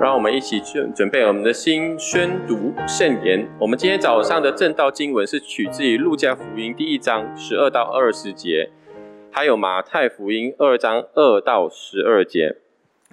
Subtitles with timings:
[0.00, 3.46] 让我们一起准准备我们的心，宣读圣言。
[3.60, 8.70] 我们今天早上的正道经文是取自于路加福音第一章十二到二十节，
[9.30, 12.56] 还有马太福音二章二到十二节。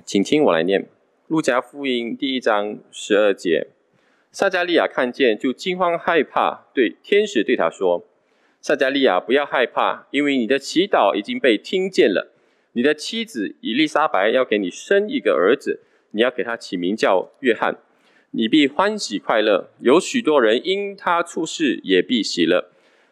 [0.05, 0.87] 请听我来念：
[1.27, 3.67] 路加福音第一章十二节，
[4.31, 8.05] 撒加利亚看见就惊慌害怕，对天使对他说
[8.61, 12.31] ：“撒加利亚，不要害怕，因为你的祈祷已经被听见了。
[12.71, 15.81] 你的妻子伊丽莎白要给你生一个儿子。”
[16.17, 17.77] 你要给他起名叫约翰，
[18.31, 19.69] 你必欢喜快乐。
[19.81, 22.71] 有许多人因他出世也必喜乐。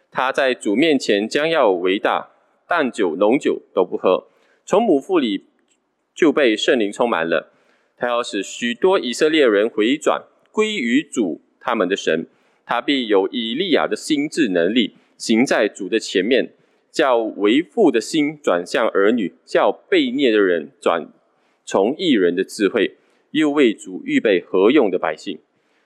[0.10, 2.32] 他在主面前将要为大，
[2.68, 4.26] 淡酒浓酒都不喝，
[4.66, 5.46] 从母腹里
[6.16, 7.52] 就被圣灵充满了。
[7.96, 12.26] 他要使许多以色列人回转归于主他们的神。
[12.66, 16.54] 他必有以利亚的心智能力，行在主的前面，
[16.92, 21.08] 叫为父的心转向儿女，叫被虐的人转。
[21.66, 22.96] 从异人的智慧，
[23.32, 25.40] 又为主预备何用的百姓。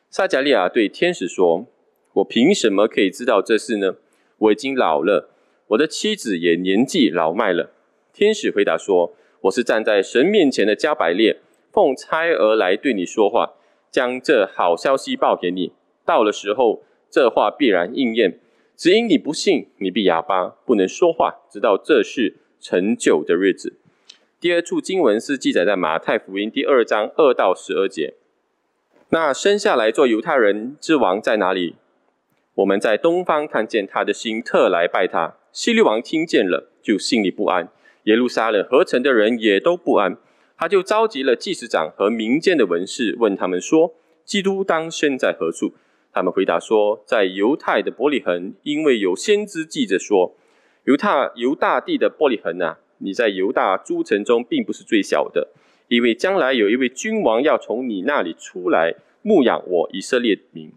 [0.10, 1.68] 撒迦利亚对天使说
[2.16, 3.96] ：“我凭什么可以知道这事呢？
[4.40, 5.30] 我已经老了，
[5.68, 7.72] 我的妻子也年纪老迈了。”
[8.12, 11.40] 天使回答说：“我是站在神面前的加百列，
[11.72, 13.54] 奉差而来对你说话，
[13.90, 15.72] 将这好消息报给你。
[16.04, 18.40] 到了时候，这话必然应验。
[18.76, 23.78] 只因你不信，你必哑巴，不能说话，直到这事成就的日子。”
[24.42, 28.14] 第二处经文是记载在马太福音第二章二到十二节。
[29.10, 31.76] 那生下来做犹太人之王在哪里？
[32.54, 35.36] 我们在东方看见他的心，特来拜他。
[35.52, 37.66] 希律王听见了，就心里不安；
[38.04, 40.16] 耶路撒冷合成的人也都不安。
[40.56, 43.94] 他就召集了祭司长和民间的文士，问他们说
[44.24, 45.74] ：“基督当生在何处？”
[46.14, 50.34] 他们回答说：“在犹太的伯利恒，因为有先知记着说，
[50.86, 55.50] 犹太犹大地的伯利恒啊。”你在犹大诸城中并不是最小的，
[55.88, 60.72] 因为将来有一位君王要从你那里出来牧养我以色列民。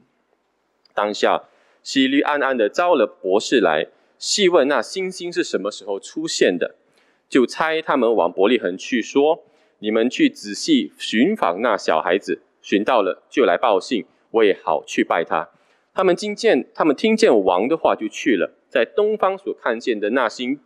[0.95, 1.45] 当下，
[1.83, 3.89] 希律暗暗的招了博士来，
[4.19, 6.75] 细问那星星是什么时候出现的，
[7.29, 9.43] 就差他们往伯利恒去，说：
[9.79, 15.49] 你们去仔细寻访那小孩子，寻到了就来报信，我也好去拜他。
[15.95, 20.61] 他们听见，他们听见王的话就去了，在东方所看见的那星。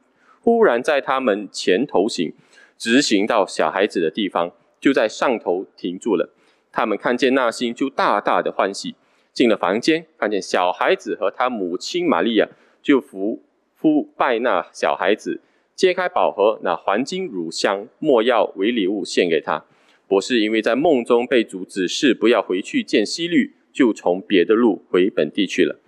[0.47, 2.33] 忽然在他们前头行，
[2.79, 6.33] 直行到小孩子的地方，就在上头停住了。
[6.71, 8.95] 他们看见那星，就大大的欢喜。
[9.33, 12.49] 进了房间，看见小孩子和他母亲玛利亚，
[12.81, 13.43] 就扶
[13.75, 15.41] 夫拜那小孩子，
[15.75, 19.65] 揭开宝盒，拿黄金、乳香、没药为礼物献给他。
[20.07, 25.81] 博士因为在梦中被主指示不要回去见希律，就从别的路回本地去了。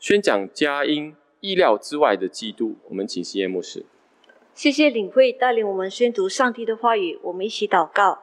[0.00, 1.14] 宣讲佳音。
[1.44, 3.84] 意料之外的基督，我们请西耶牧师。
[4.54, 8.22] 谢谢领会带领我们宣读上帝的话语，我们一起祷告。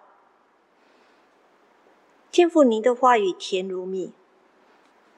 [2.31, 4.13] 天父，您的话语甜如蜜；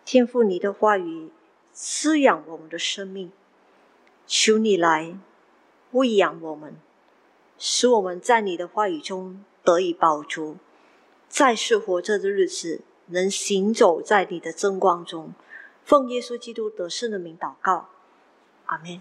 [0.03, 1.31] 天父，你的话语
[1.71, 3.31] 滋养我们的生命。
[4.27, 5.17] 求你来
[5.91, 6.75] 喂养我们，
[7.57, 10.57] 使我们在你的话语中得以饱足，
[11.29, 15.33] 在世活着的日子能行走在你的真光中。
[15.85, 17.91] 奉耶稣基督得胜的名祷告。
[18.73, 18.99] 阿门。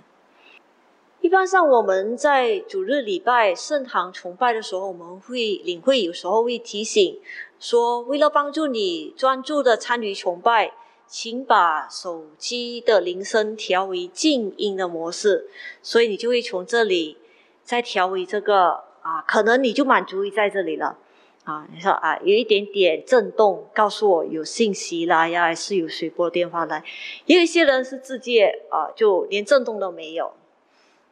[1.22, 7.19] 一般上，我们在主日礼拜圣堂崇拜的时候，我们会领会，有时候会提醒
[7.59, 10.72] 说，为了帮助你专注的参与崇拜，
[11.06, 15.49] 请把手机的铃声调为静音的模式。
[15.81, 17.16] 所以你就会从这里
[17.62, 20.99] 再调为这个啊，可能你就满足于在这里了。
[21.44, 26.84] 啊，你说啊，有一点点震动，告诉我有信息来呀，还是有谁拨电话来？
[27.26, 30.32] 也有一些人是直接啊，就连震动都没有。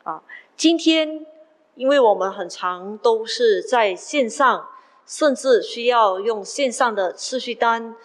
[0.04, 0.22] 啊，
[0.56, 1.26] 今天
[1.74, 4.68] 因为我们很长都是在线上，
[5.04, 7.96] 甚至需要用线上的次序单。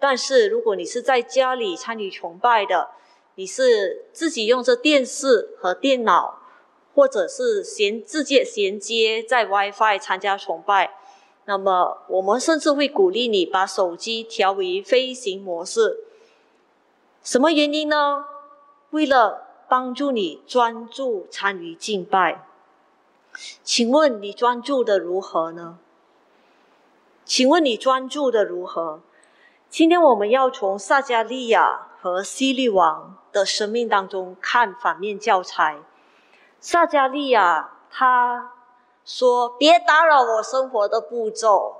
[0.00, 2.90] 但是如果你是在家里参与崇拜的，
[3.36, 6.40] 你是自己用着电视和电脑，
[6.92, 10.94] 或者是衔直接衔接在 WiFi 参加崇拜。
[11.48, 16.00] 那么，我们甚至会鼓励你把手机调为飞行模式。
[17.22, 18.24] 什么原因呢？
[18.90, 22.44] 为了帮助你专注参与敬拜。
[23.62, 25.78] 请问你专注的如何呢？
[27.24, 29.00] 请问你专注的如何？
[29.68, 35.78] 今天我们要从撒加利亚和西律王的生命当中看反面教材。
[36.58, 38.55] 撒加利亚他。
[39.06, 41.76] 说别打扰我生活的步骤。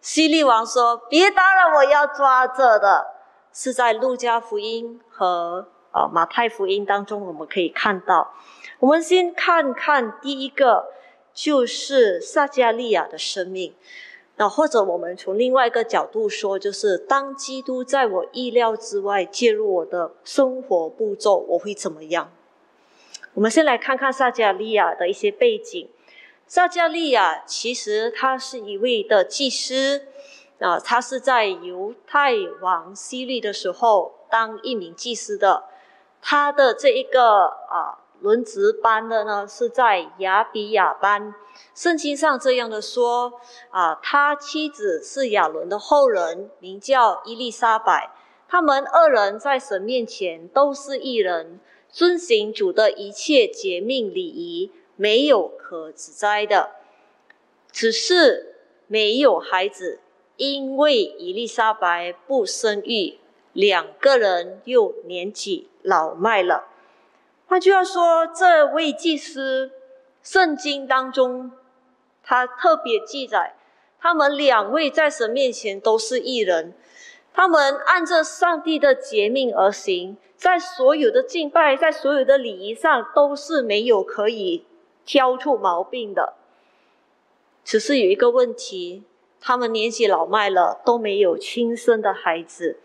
[0.00, 3.08] 希律王说别打扰我要抓着的，
[3.52, 8.32] 是在路加福音和啊马太福音当中我们可以看到。
[8.78, 10.86] 我们先看看第一个，
[11.34, 13.74] 就是撒加利亚的生命。
[14.36, 22.30] 那或者我们从另外一个角度说，就是当基督在我意料之外介入我的生活步骤，我会怎么样？
[23.34, 25.90] 我们先来看看撒加利亚的一些背景。
[26.50, 30.08] 撒加利亚其实他是一位的祭司，
[30.58, 35.62] 啊，他是在犹太王希律的时候当一名祭司的。
[36.20, 41.32] 他的这一个啊轮值班的呢，是在亚比亚班。
[41.72, 43.34] 圣经上这样的说
[43.70, 48.10] 啊，他妻子是亚伦的后人，名叫伊丽莎白。
[48.48, 54.72] 他们二人在神面前都是一人，遵行主的一切节命礼仪。
[54.96, 56.72] 没有可指摘的，
[57.70, 58.56] 只是
[58.88, 60.00] 没有孩子，
[60.34, 63.20] 因为伊丽莎白不生育，
[63.52, 66.66] 两个人又年纪老迈了。
[67.46, 69.70] 换句话说，这位祭司，
[70.24, 71.52] 圣经当中
[72.24, 73.54] 他特别记载，
[74.00, 76.74] 他们两位在神面前都是异人，
[77.32, 84.66] 他们按着上帝的诫命而行，在所有的敬拜，在所有的礼仪上都是没有可以。
[85.04, 86.34] 挑出毛病的，
[87.64, 89.04] 只是有一个问题：
[89.40, 92.78] 他们年纪老迈了，都没有亲生的孩子。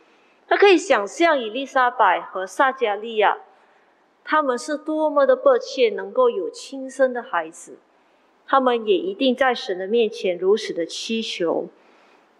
[0.47, 3.39] 他可以想象伊丽莎白和撒加利亚，
[4.23, 7.79] 他们是多么的迫切能够有亲生的孩子。
[8.47, 11.67] 他们也一定在神的面前如此的祈求。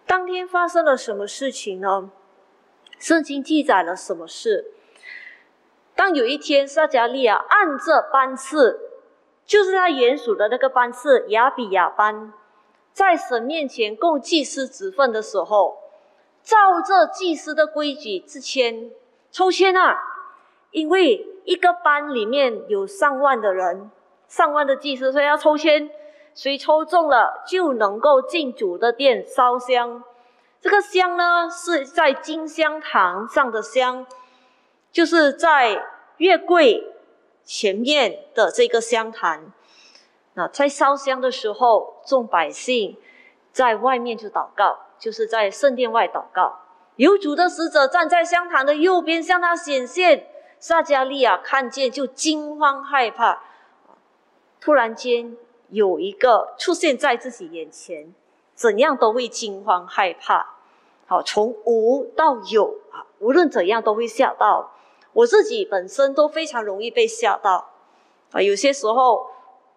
[0.06, 2.10] 当天发生了什么事情呢？
[2.98, 4.70] 圣经记载了什么事？
[5.96, 8.85] 当有一天撒加利亚按着班次。
[9.46, 12.32] 就是他原属的那个班次亚比亚班，
[12.92, 15.78] 在神面前供祭司职分的时候，
[16.42, 18.90] 照着祭司的规矩之签
[19.30, 19.96] 抽签啊，
[20.72, 23.88] 因为一个班里面有上万的人，
[24.26, 25.88] 上万的祭司，所以要抽签，
[26.34, 30.02] 谁抽中了就能够进主的殿烧香。
[30.60, 34.04] 这个香呢是在金香堂上的香，
[34.90, 35.84] 就是在
[36.16, 36.92] 月桂。
[37.46, 39.52] 前面的这个香坛，
[40.34, 42.98] 那在烧香的时候，众百姓
[43.52, 46.58] 在外面就祷告，就是在圣殿外祷告。
[46.96, 50.26] 有主的使者站在香坛的右边向他显现，
[50.58, 53.42] 撒加利亚看见就惊慌害怕。
[54.60, 55.36] 突然间
[55.68, 58.12] 有一个出现在自己眼前，
[58.54, 60.54] 怎样都会惊慌害怕。
[61.06, 64.72] 好，从无到有啊，无论怎样都会吓到。
[65.16, 67.70] 我自己本身都非常容易被吓到，
[68.32, 69.26] 啊，有些时候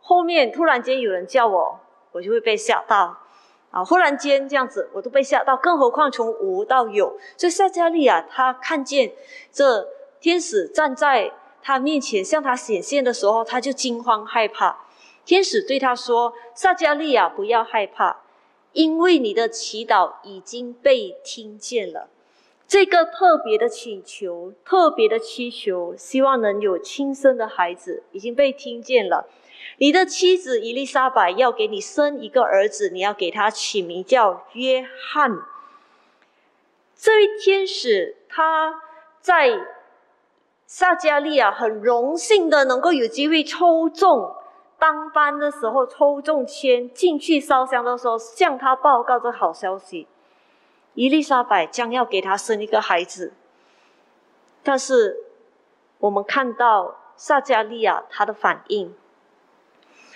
[0.01, 1.79] 后面突然间有人叫我，
[2.11, 3.17] 我就会被吓到，
[3.71, 7.17] 啊，忽然间这样子我都被吓到，更何况从无到有。
[7.37, 9.13] 所以撒加利亚他看见
[9.49, 9.87] 这
[10.19, 11.31] 天使站在
[11.63, 14.79] 他面前向他显现的时候，他就惊慌害怕。
[15.23, 18.23] 天使对他说：“撒加利亚，不要害怕，
[18.73, 22.09] 因为你的祈祷已经被听见了。”
[22.69, 29.27] 这个特别的请求，特别的祈求，希望能有亲生的孩子，已经被听见了。
[29.79, 35.39] 你的妻子伊丽莎白要给你生一个儿子，你要给他起名叫约翰。
[36.95, 38.79] 这位天使他
[39.19, 39.49] 在
[40.67, 44.35] 撒加利亚很荣幸的能够有机会抽中
[44.77, 50.05] 当班的时候抽中签进去烧香的时候，向他报告这好消息。
[50.99, 53.31] 伊丽莎白将要给他生一个孩子，
[54.61, 55.15] 但是
[55.99, 58.93] 我们看到撒加利亚他的反应。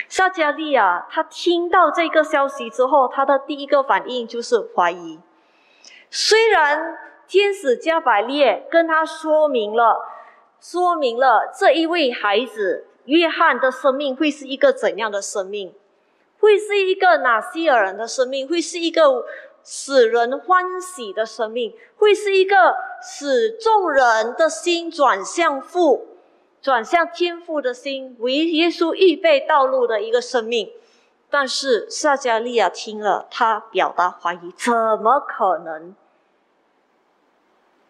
[0.09, 5.21] 撒加利亚他听到这个消息之后，他的第一个反应就是怀疑。
[6.09, 6.97] 虽然
[7.29, 10.05] 天使加百列跟他说明了，
[10.59, 15.73] 说明了这一位孩子约翰的生命会是一个怎样的生命，
[16.41, 19.23] 会是一个哪些人的生命，会是一个。
[19.63, 26.07] 使人欢喜的生命，会是一个使众人的心转向父、
[26.61, 30.71] 转向天父的心，为耶稣预备道路的一个生命。
[31.29, 35.95] 但是撒加利亚听了，他表达怀疑：怎么可能？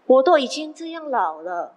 [0.06, 1.74] 我都已经这样老了，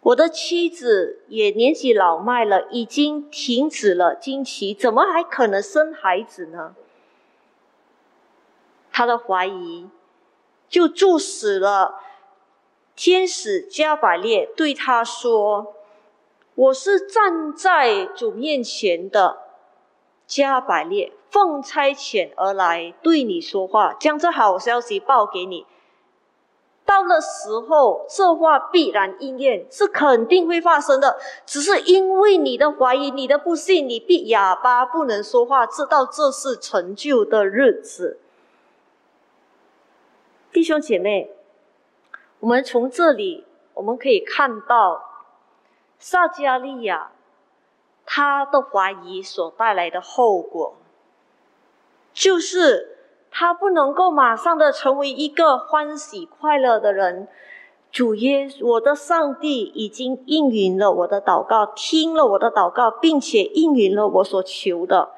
[0.00, 6.74] 我的妻子也年纪老迈了，已经停止了经期，怎么还可能生孩子呢？
[8.96, 9.88] 他的怀疑
[10.68, 11.96] 就注使了
[12.94, 15.74] 天使加百列对他说
[16.54, 19.38] ：“我是站在主面前的
[20.28, 25.66] 加百列，奉差遣而来对你说话，将这好消息报给你。
[26.86, 31.18] 到了时候，这话必然应验，是肯定会发生的。
[31.44, 38.20] 只是因为你的怀疑，你的不信，你必哑巴不能说话，直到这是成就的日子。”
[40.54, 41.32] 弟兄姐妹，
[42.38, 43.44] 我们从这里
[43.74, 45.02] 我们可以看到
[45.98, 47.10] 撒加利亚
[48.06, 50.76] 他的怀疑所带来的后果，
[52.12, 52.96] 就是
[53.32, 57.26] 他不能够马上的成为一个欢喜快乐的人。
[57.90, 65.10] 主耶，我的上帝已经应允了我的祷告，听了我的祷告，并且应允了我所求的。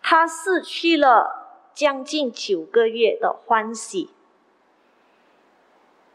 [0.00, 1.42] 他失去了。
[1.76, 4.08] 将近九个月的欢喜，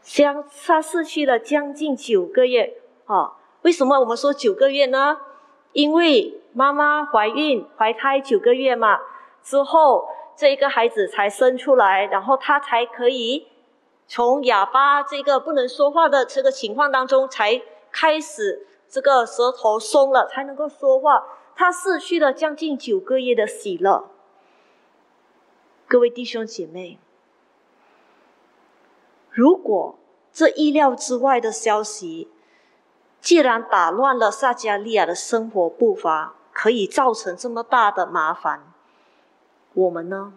[0.02, 3.34] 将他失去了将近九个月啊！
[3.62, 5.18] 为什么我们说九个月呢？
[5.70, 8.98] 因为妈妈怀孕怀胎九个月嘛，
[9.40, 13.46] 之后这一个孩子才生出来，然后他才可以
[14.08, 21.24] 从哑巴这个不能说话的这个情况当中，才开始这个舌头松了，才能够说话。
[21.54, 24.08] 他失去了将近九个月的喜乐。
[25.92, 26.98] 各位弟兄姐妹，
[29.30, 29.98] 如果
[30.32, 32.30] 这意料之外的消息，
[33.20, 38.64] 既然打乱了撒加利亚的生活步伐，可以造成这么大的麻烦，
[39.74, 40.32] 我们呢？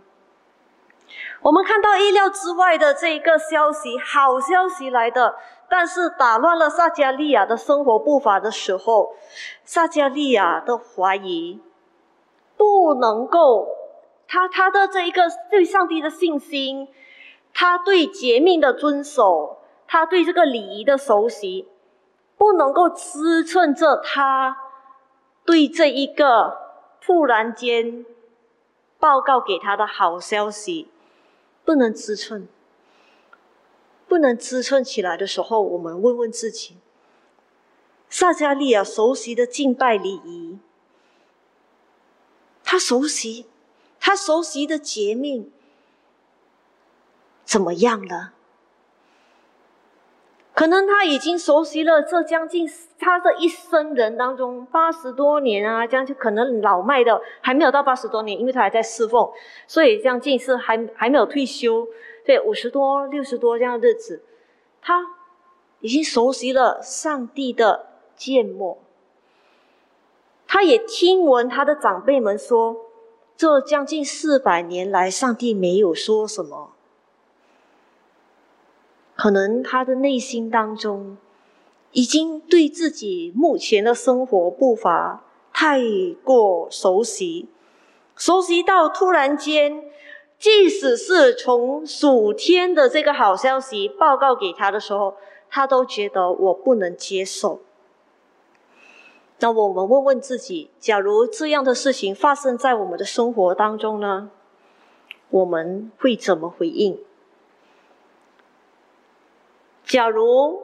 [1.44, 5.38] 我们看到意料之外的这一个消息，好消息来的，
[5.70, 9.16] 但是打乱了撒加利亚的生活步伐的时候，
[9.64, 11.62] 撒加利亚的怀疑
[12.58, 13.85] 不能够。
[14.28, 16.88] 他他的这一个对上帝的信心，
[17.54, 21.68] 他对诫命的遵守，他对这个礼仪的熟悉，
[22.38, 24.58] 不能够支撑着他
[25.46, 26.58] 对这一个
[27.00, 28.06] 突然间
[29.00, 30.90] 报告给他的好消息，
[31.64, 32.48] 不能支撑，
[34.08, 36.78] 不能支撑起来的时候，我们问问自己：
[38.10, 40.58] 撒加利亚熟悉的敬拜礼仪，
[42.64, 43.46] 他熟悉。
[44.08, 45.52] 他熟悉的诫命
[47.44, 48.34] 怎么样了？
[50.54, 52.70] 可能他已经熟悉了这将近
[53.00, 59.32] 他这一生人当中八十多年啊，将近可能老迈的还没有到八十多年，因为他还在侍奉，
[59.66, 61.88] 所以将近是还还没有退休，
[62.24, 64.24] 对五十多六十多这样的日子，
[64.84, 65.02] 他
[65.80, 68.78] 已经熟悉了上帝的缄默，
[70.46, 72.85] 他也听闻他的长辈们说。
[73.38, 76.72] 这将近四百年来，上帝没有说什么。
[79.16, 81.18] 可能他的内心当中，
[81.92, 85.24] 已经对自己目前的生活步伐
[85.54, 85.82] 太
[86.24, 87.50] 过熟悉，
[88.16, 89.84] 熟悉到突然间，
[90.38, 95.16] 即使是从暑天的这个好消息报告给他的时候，
[95.50, 97.62] 他都觉得我不能接受。
[99.46, 104.32] 那我们问问自己：假如这样的事情发生在我们的生活当中呢？
[105.30, 107.00] 我们会怎么回应？
[109.84, 110.64] 假如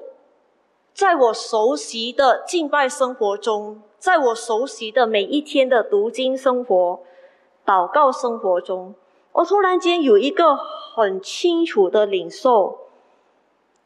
[0.95, 7.01] 在我熟悉的敬拜生活中，在我熟悉的每一天的读经生活、
[7.63, 8.95] 祷告生活中，
[9.33, 12.79] 我突然间有一个很清楚的领受，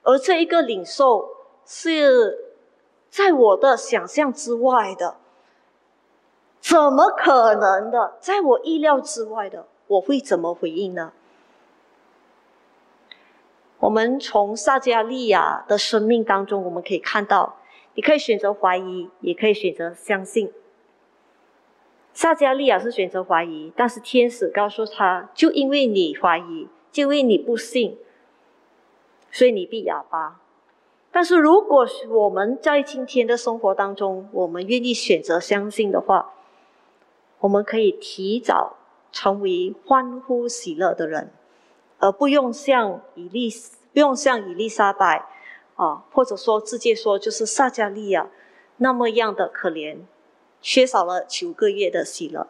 [0.03, 1.31] 而这一个领受
[1.65, 2.44] 是。
[3.15, 5.15] 在我的想象之外的，
[6.59, 8.17] 怎么可能的？
[8.19, 11.13] 在我意料之外的，我会怎么回应呢？
[13.79, 17.55] 我们从撒加利亚的生命当中，我们可以看到，
[17.93, 20.51] 你可以选择怀疑，也可以选择相信。
[22.11, 27.97] 撒加利亚是选择怀疑，但是天使告诉他，就因为你怀疑，就因为你不信，
[29.31, 30.41] 所以你必哑巴。
[31.15, 36.33] 但是，如果我们在今天的生活当中，我们愿意选择相信的话，
[37.39, 38.75] 我们可以提早
[39.13, 41.31] 成为欢呼喜乐的人，
[41.99, 43.49] 而不用像以利，
[43.93, 45.25] 不用像以利沙白，
[45.77, 48.27] 啊，或者说直接说就是撒加利亚
[48.75, 49.99] 那么样的可怜，
[50.61, 52.45] 缺少了九个月的喜乐。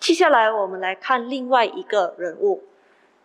[0.00, 2.64] 接下来，我们来看另外一个人物，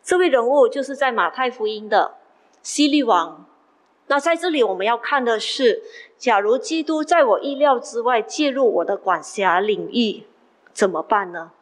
[0.04, 2.18] 这位人物就是在马太福音的
[2.62, 3.48] 希利王。
[4.12, 5.84] 那在这里，我们要看的是，
[6.18, 10.26] 假如基督在我意料之外介入我的管辖领域，
[10.74, 11.54] 怎么办呢？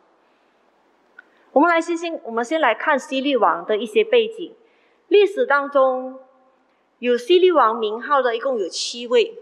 [1.51, 4.56] 我们来先先，我们先来看西律王的一些背景。
[5.10, 6.18] 历史当中
[6.98, 9.38] 有西律王名号的，一共有七位。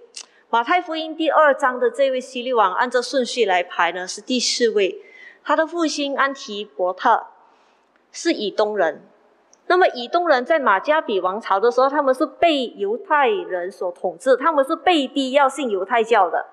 [0.49, 5.01] 马太福音第二章的这位西律王，按照顺序来排呢，是第四位。
[5.45, 7.27] 他的父亲安提伯特
[8.11, 9.01] 是以东人。
[9.67, 16.47] 那么以东人在马加比王朝的时候，他们是被犹太人所统治，他们是被逼要信犹太教的。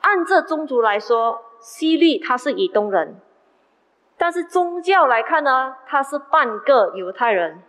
[0.00, 3.20] 按这宗族来说，西律他是以东人，
[4.16, 7.62] 但是宗教来看呢，他是半个犹太人。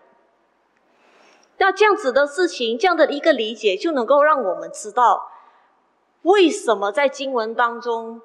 [1.58, 5.30] 那这样子的事情，这样的一个理解，就能够让我们知道，
[6.22, 8.22] 为什么在经文当中，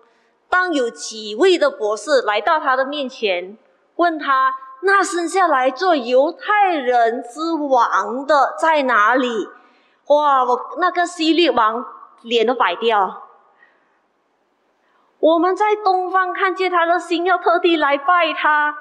[0.49, 3.59] 当有几位的博士来到他的面前，
[3.97, 9.49] 问他那生下来做犹太人之王的在哪里？
[10.09, 11.85] 哇，我那个希律王
[12.23, 13.23] 脸都摆掉。
[15.19, 18.77] 我们在东方看见他的心，要特地来拜他。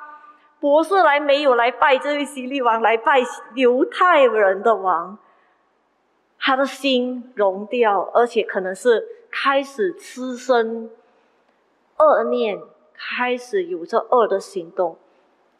[0.59, 3.21] 博士来没有来拜这位希律王，来拜
[3.55, 5.17] 犹太人的王。
[6.37, 10.89] 他的心融掉，而且可能是开始滋生
[11.97, 12.61] 恶念，
[12.93, 14.97] 开始有着恶的行动。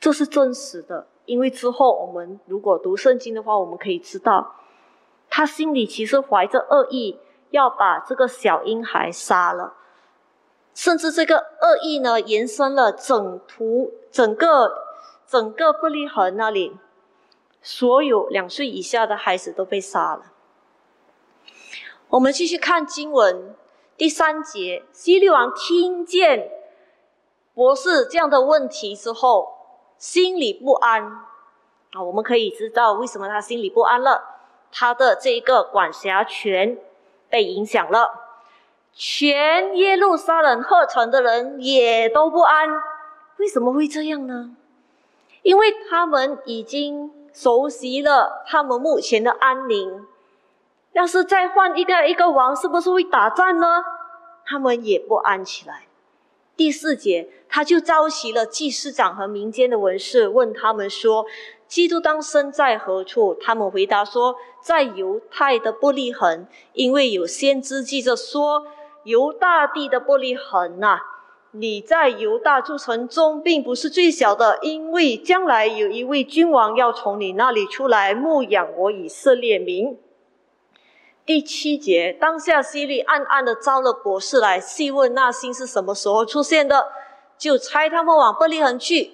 [0.04, 4.56] 这是真实的，因为之后我们如果读圣经的话，我们可以知道，
[5.30, 7.18] 他心里其实怀着恶意，
[7.52, 9.76] 要把这个小婴孩杀了，
[10.74, 14.84] 甚至这个恶意呢，延伸了整图整个。
[15.26, 16.78] 整个布利恒那里，
[17.62, 20.26] 所有两岁以下的孩子都被杀了。
[22.10, 23.56] 我们继续看经文
[23.98, 26.52] 第三节，希律王听见
[27.56, 29.53] 博士这样的问题之后，
[30.04, 31.02] 心里不安。
[31.94, 34.22] 啊，我们可以知道为什么他心里不安了。
[34.70, 36.78] 他的这一个管辖权
[37.30, 38.12] 被影响了，
[38.92, 42.68] 全耶路撒冷贺城的人也都不安。
[43.38, 44.58] 为什么会这样呢？
[45.42, 50.06] 因为他们已经熟悉了他们目前的安宁，
[50.92, 53.82] 要是再换一个一个王，是不是会打仗呢？
[54.46, 55.84] 他们也不安起来。
[56.56, 61.26] 第四节，他就召集了祭司长和民间的文士，问他们说
[61.68, 68.68] ：“基督当生在何处？”他们回答说：“在犹太的伯利恒，因为有先知记着说，
[69.04, 71.00] 犹大地的伯利恒呐。”
[71.56, 79.96] 你在犹大诸城中并不是最小的，因为将来有一位君王要从你那里出来牧养我以色列民。
[81.26, 86.92] 第七节，当下希利暗暗的招了博士来细问那星是什么时候出现的，
[87.38, 89.14] 就差他们往伯利恒去，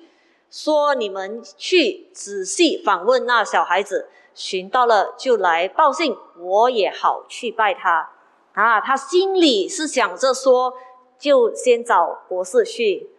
[0.49, 8.11] 说你们去仔细访问那小孩子，寻到了就来报信，我也好去拜他。
[8.53, 10.73] 啊，他心里是想着说。
[11.19, 13.09] 就先找博士去，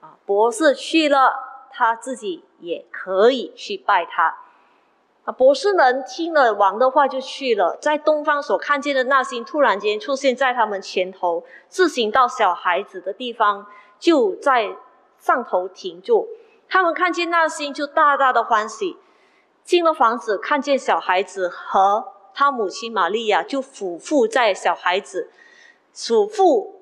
[0.00, 4.36] 啊，博士去了，他自己也可以去拜他。
[5.24, 13.66] 啊，博士们听了王的话就去了，在东方所看见的那星突然间出现在他们前头，自行到小孩子的地方，
[13.98, 14.76] 就在
[15.18, 16.28] 上头停住。
[16.68, 18.98] 他们看见那星就大大的欢喜，
[19.62, 25.30] 进了房子，看见小孩子和他母亲玛利亚就俯伏在小孩子，
[25.92, 26.80] 祖父。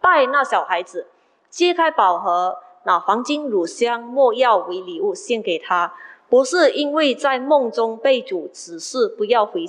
[0.00, 1.06] 拜那小孩子，
[1.48, 5.94] 揭开宝盒，拿黄金、乳香、没药为礼物献给他。
[6.28, 9.64] 不是因为在梦中被主指示不要回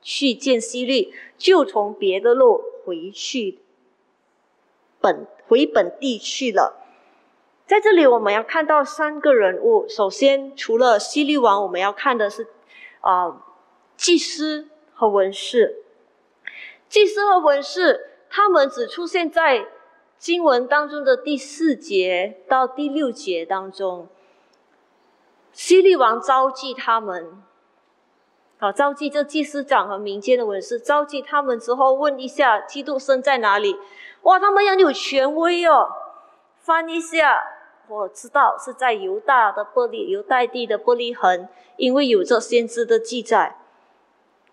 [0.00, 3.58] 去见希律，就从别的路回去
[5.00, 6.76] 本回本地去了。
[7.66, 9.86] 在这里，我们要看到三个人物。
[9.88, 12.46] 首先，除了希律王，我们要看的是
[13.00, 13.42] 啊，
[13.96, 15.82] 祭司和文士。
[16.88, 19.66] 祭司和文士，他们只出现在。
[20.16, 24.08] 经文当中的第四节到第六节当中，
[25.54, 27.40] 希律王召集他们，
[28.58, 33.78] 好召集这祭司长和民间的文士，召集他们之后问一下基督生在哪里？
[34.22, 35.88] 哇，他们很有权威哦！
[36.58, 37.42] 翻一下，
[37.86, 43.56] 我知道是在犹大的玻璃犹大地的玻璃痕，因为有着先知的记载。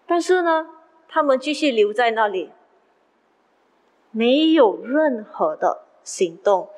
[0.05, 0.67] 但是呢，
[1.07, 2.51] 他们继续留在那里。
[4.11, 6.69] 没有任何的行动，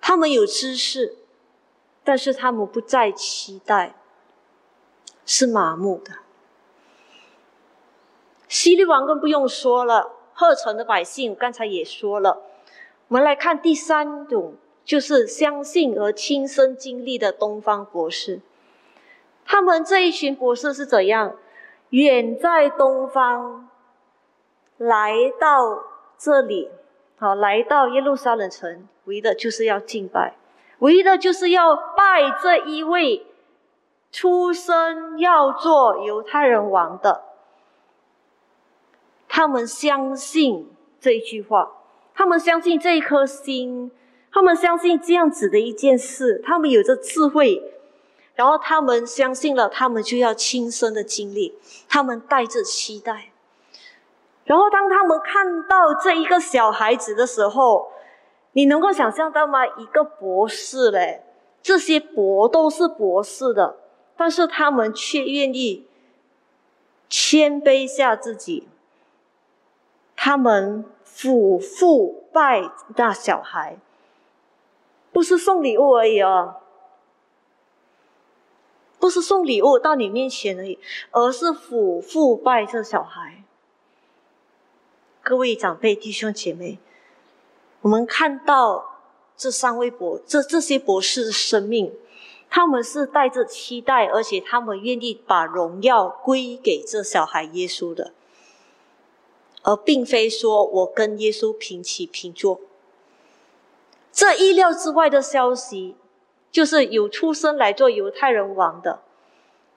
[0.00, 1.16] 他们有知识，
[2.08, 3.94] 但是他们不再期待，
[5.26, 6.12] 是麻木的。
[8.48, 12.40] 希律王更不用说了，赫城的百姓刚才也说了。
[13.08, 14.54] 我们来看第三种，
[14.86, 18.40] 就是相信而亲身经历的东方博士。
[19.44, 21.36] 他们这一群博士是怎样？
[21.90, 23.68] 远在东方，
[24.78, 25.84] 来到。
[26.16, 26.70] 这里，
[27.18, 30.36] 好，来到耶路撒冷城，为的就是要敬拜，
[30.78, 33.26] 唯一的就是要拜这一位
[34.12, 37.24] 出生要做犹太人王的。
[39.28, 41.70] 他们相信这一句话，
[42.14, 43.90] 他们相信这一颗心，
[44.32, 47.62] 他们相信这样子的一件事，他们有着智慧，
[48.34, 53.32] 然后他们相信了，他们就要亲身的经历，他们带着期待。
[54.44, 57.92] 然后，当他们看到这一个小孩子的时候，
[58.52, 59.66] 你能够想象到吗？
[59.66, 61.22] 一个博士嘞，
[61.62, 63.76] 这些博都是博士的，
[64.16, 65.86] 但是他们却愿意
[67.08, 68.66] 谦卑下自己，
[70.16, 73.76] 他们俯伏拜那小孩，
[75.12, 76.56] 不是送礼物而已哦，
[78.98, 80.78] 不是送礼物到你面前而已，
[81.12, 83.44] 而是俯伏拜这小孩。
[85.22, 86.78] 各位长辈、弟兄姐妹。
[87.82, 89.02] 我们看到
[89.36, 91.92] 这三位博这这些博士的生命，
[92.50, 98.12] 他们是带着期待，而且他们愿意把荣耀归给这小孩耶稣的，
[99.62, 102.60] 而并非说我跟耶稣平起平坐。
[104.10, 105.94] 这意料之外的消息，
[106.50, 109.02] 就是有出生来做犹太人王的，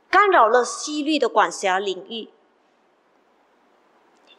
[0.09, 2.29] 干扰了西律的管辖领域。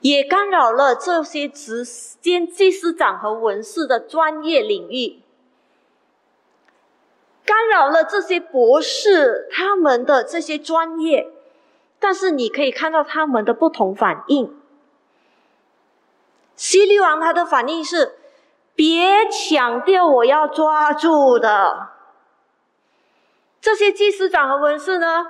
[0.03, 1.85] 也干扰了这些执
[2.21, 5.21] 监祭司长和文士的专业领域，
[7.45, 11.31] 干扰了这些博士他们的这些专业，
[11.99, 14.55] 但是你可以看到他们的不同反应。
[16.57, 18.17] 西利王他的反应是：
[18.75, 21.91] 别抢掉我要抓住的。
[23.61, 25.27] 这些祭司长和文士呢？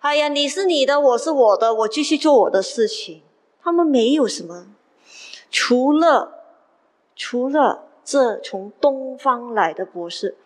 [0.00, 3.22] 哎呀，你是你的，我是我的，我继续做我的事情。
[3.66, 4.68] 他们没有什么，
[5.50, 6.44] 除了
[7.16, 10.36] 除了这从东方来的博士，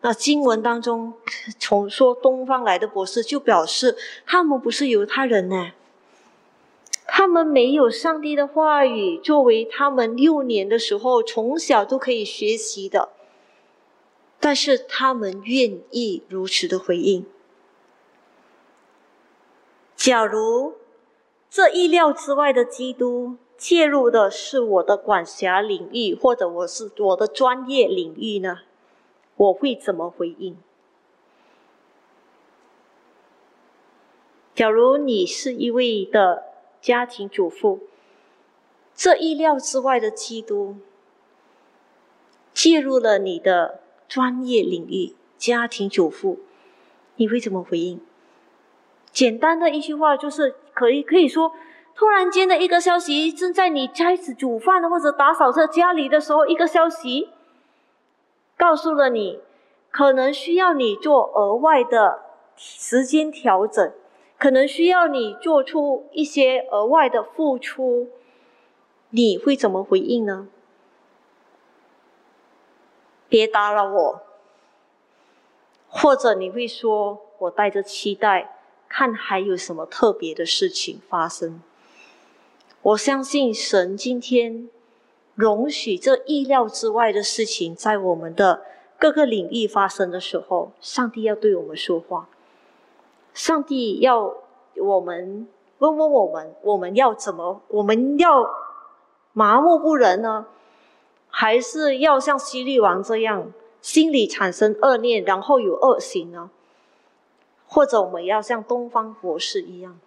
[0.00, 1.14] 那经文当中
[1.56, 5.70] 从说东方来的博士，就表示他们不是犹太人呢，
[7.06, 13.10] 他们没有上帝的话语作为他们六年的时候从小都可以学习的，
[14.40, 17.24] 但是他们愿意如此的回应。
[19.94, 20.74] 假如。
[21.54, 28.62] 这意料之外的基督介入的是我的管辖领域，或者我是我的专业领域呢？
[29.36, 30.56] 我会怎么回应？
[34.56, 36.42] 假如你是一位的
[36.80, 37.78] 家庭主妇，
[38.92, 40.74] 这意料之外的基督
[42.52, 46.40] 介入了你的专业领域，家庭主妇，
[47.14, 48.00] 你会怎么回应？
[49.12, 50.56] 简单的一句话就是。
[50.74, 51.52] 可以可以说，
[51.94, 57.30] 突然间的一个消息，正在你开始煮饭或者打扫这家里的时候，一个消息
[58.56, 59.40] 告诉了你，
[59.90, 62.22] 可能需要你做额外的
[62.56, 63.92] 时间调整，
[64.38, 68.08] 可能需要你做出一些额外的付出，
[69.10, 70.48] 你会怎么回应呢？
[73.28, 74.22] 别打扰我，
[75.88, 78.50] 或者你会说，我带着期待。
[78.96, 81.60] 看还有什么特别的事情发生？
[82.80, 84.68] 我相信神今天
[85.34, 88.62] 容许这意料之外的事情在我们的
[88.96, 92.28] 各个领域发生的时候，上帝要对我们说话。
[93.32, 94.32] 上帝要
[94.76, 97.62] 我们问问我们：我们要怎么？
[97.66, 98.48] 我们要
[99.32, 100.46] 麻木不仁呢？
[101.28, 103.52] 还是要像希律王这样，
[103.82, 106.48] 心里产生恶念，然后有恶行呢？
[107.74, 109.98] 或者我们要像东方博士一样，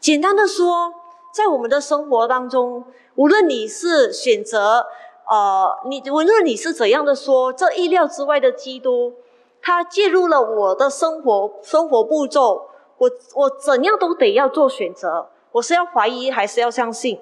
[0.00, 0.92] 简单的说，
[1.32, 4.86] 在我们的生活当中，无论你是选择，
[5.28, 9.14] 呃，你无论你是怎样的说，这意料之外的基督，
[9.60, 12.66] 他介入了我的生活生活步骤，
[12.98, 17.20] 我我怎样都得要做选择，我是要怀疑还是要相信？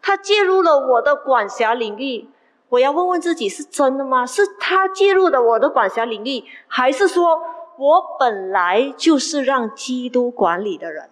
[0.00, 2.28] 他介入了我的管辖领域，
[2.68, 4.24] 我要问问自己是真的吗？
[4.24, 7.42] 是他介入的我的管辖领域，还是说？
[7.82, 11.10] 我本来就是让基督管理的人。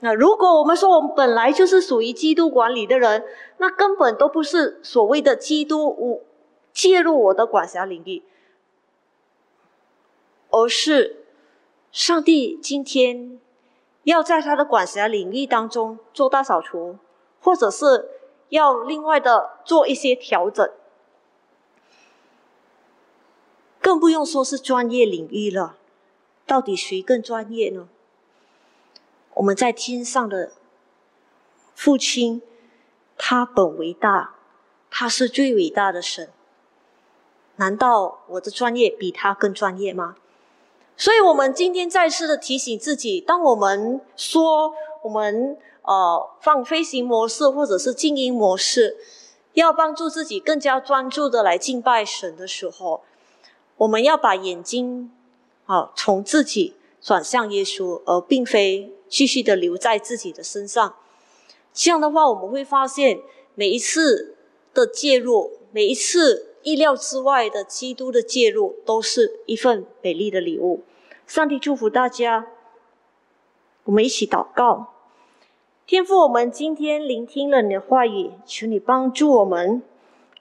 [0.00, 3.24] 那如果我们说我们本来就是属于基督管理的人，
[3.58, 6.22] 那根本都不是所谓的基督
[6.72, 8.22] 介入我的管辖领域，
[10.50, 11.26] 而是
[11.92, 13.38] 上帝今天
[14.04, 16.96] 要在他的管辖领域当中做大扫除，
[17.42, 18.08] 或者是
[18.48, 20.66] 要另外的做一些调整。
[23.88, 25.78] 更不用说是专业领域了，
[26.46, 27.88] 到底谁更专业呢？
[29.32, 30.52] 我们在天上的
[31.74, 32.42] 父亲，
[33.16, 34.34] 他本为大，
[34.90, 36.28] 他是最伟大的神。
[37.56, 40.16] 难道我的专业比他更专业吗？
[40.94, 44.74] 所以，我们今天再次的提醒自己：，当我们说
[45.04, 48.98] 我们呃放飞行模式或者是静音模式，
[49.54, 53.00] 要帮助自己更加专注的来敬拜神的时候。
[53.78, 55.10] 我们要把眼睛，
[55.66, 60.96] 啊，从自己转向耶稣，而并非继续的留在自己的身上。
[61.72, 63.20] 这样的话，我们会发现
[63.54, 64.36] 每一次
[64.74, 70.82] 的介入，每一次意料之外的基督的介入，都是一份美丽的礼物。
[71.26, 72.48] 上帝祝福大家，
[73.84, 74.94] 我们一起祷告。
[75.86, 79.82] 天父，我们今天聆听了你的话语，求你帮助我们，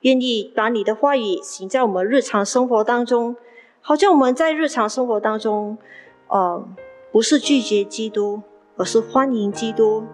[0.08, 3.36] 愿意把你的话语行在我们日常生活当中，
[3.82, 5.78] 好像我们在日常生活当中，
[6.30, 6.66] 呃，
[7.12, 8.42] 不是拒绝基督，
[8.78, 10.06] 而是欢迎基督，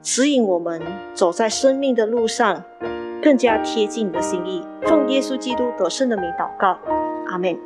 [0.00, 0.80] 指引我们
[1.12, 2.62] 走在生命的路上，
[3.20, 4.62] 更加贴近你的心意。
[4.82, 6.78] 奉耶稣基督得胜的名祷告，
[7.26, 7.58] 阿门。